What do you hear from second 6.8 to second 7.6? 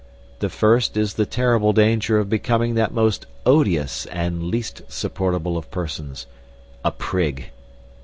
a prig.